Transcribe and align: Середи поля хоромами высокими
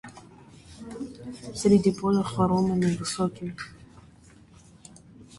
Середи 1.59 1.91
поля 1.99 2.23
хоромами 2.23 2.95
высокими 2.95 3.53